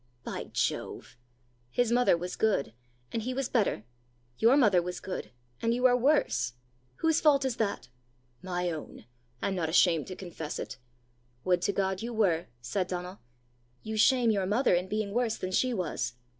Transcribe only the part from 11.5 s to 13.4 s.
to God you were!" said Donal: